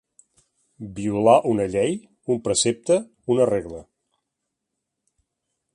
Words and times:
Violar 0.99 1.35
una 1.51 1.67
llei, 1.75 1.93
un 2.35 2.41
precepte, 2.47 2.99
una 3.35 3.47
regla. 3.53 3.83